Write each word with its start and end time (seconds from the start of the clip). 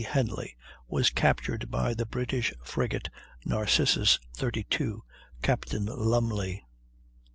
Henly 0.03 0.55
was 0.87 1.11
captured 1.11 1.69
by 1.69 1.93
the 1.93 2.07
British 2.07 2.51
frigate 2.63 3.11
Narcissus, 3.45 4.17
32, 4.33 5.03
Captain 5.43 5.85
Lumly. 5.85 6.63